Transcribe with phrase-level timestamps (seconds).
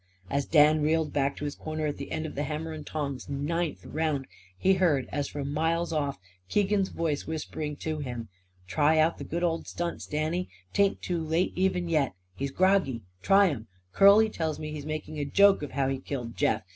[0.31, 3.29] As Dan reeled back to his corner at the end of the hammer and tongs
[3.29, 4.25] ninth round
[4.57, 6.17] he heard, as from miles off,
[6.49, 8.27] Keegan's voice whispering to him:
[8.65, 10.49] "Try out the good old stunts, Danny!
[10.73, 12.15] 'Tain't too late, even yet.
[12.35, 13.03] He's groggy.
[13.21, 13.67] Try 'em.
[13.93, 16.63] Curly tells me he's making a joke of how he killed Jeff.